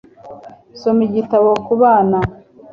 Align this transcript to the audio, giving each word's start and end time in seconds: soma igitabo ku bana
soma 0.79 1.01
igitabo 1.07 1.49
ku 1.65 1.73
bana 1.81 2.19